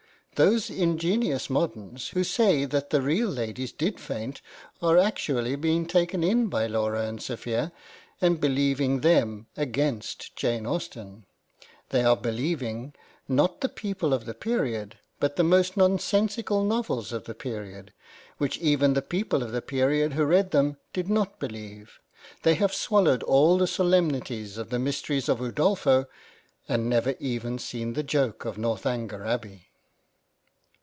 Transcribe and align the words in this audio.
Those 0.35 0.71
ingenious 0.71 1.51
moderns, 1.51 2.07
who 2.07 2.23
say 2.23 2.65
that 2.65 2.89
the 2.89 2.99
real 3.01 3.29
ladies 3.29 3.71
did 3.71 3.99
faint, 3.99 4.41
are 4.81 4.97
actually 4.97 5.55
being 5.55 5.85
taken 5.85 6.23
in 6.23 6.47
by 6.47 6.65
Laura 6.65 7.03
and 7.05 7.21
Sophia, 7.21 7.71
and 8.19 8.39
believing 8.41 9.01
them 9.01 9.45
against 9.55 10.35
Jane 10.35 10.65
Austen. 10.65 11.25
They 11.89 12.03
are 12.03 12.15
believing, 12.17 12.95
not 13.27 13.59
b 13.59 13.59
ix 13.59 13.59
PREFACE 13.59 13.61
the 13.61 13.81
people 13.81 14.13
of 14.15 14.25
the 14.25 14.33
period 14.33 14.97
but 15.19 15.35
the 15.35 15.43
most 15.43 15.77
nonsensical 15.77 16.63
novels 16.63 17.11
of 17.13 17.25
the 17.25 17.35
period, 17.35 17.93
which 18.39 18.57
even 18.57 18.93
the 18.93 19.03
people 19.03 19.43
of 19.43 19.51
the 19.51 19.61
period 19.61 20.13
who 20.13 20.25
read 20.25 20.49
them 20.49 20.77
did 20.91 21.07
not 21.07 21.37
believe. 21.37 21.99
They 22.41 22.55
have 22.55 22.73
swallowed 22.73 23.21
all 23.23 23.59
the 23.59 23.67
solemnities 23.67 24.57
of 24.57 24.71
the 24.71 24.79
Mysteries 24.79 25.29
of 25.29 25.37
Udolpho, 25.39 26.05
and 26.67 26.89
never 26.89 27.13
even 27.19 27.59
seen 27.59 27.93
the 27.93 28.01
joke 28.01 28.43
of 28.45 28.57
Northanger 28.57 29.23
Abbey. 29.23 29.67